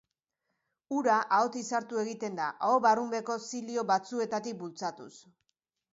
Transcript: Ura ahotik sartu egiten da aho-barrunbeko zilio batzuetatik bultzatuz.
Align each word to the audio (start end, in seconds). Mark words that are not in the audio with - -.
Ura 0.99 1.17
ahotik 1.39 1.67
sartu 1.75 2.01
egiten 2.05 2.39
da 2.41 2.47
aho-barrunbeko 2.69 3.39
zilio 3.51 3.87
batzuetatik 3.95 4.59
bultzatuz. 4.63 5.13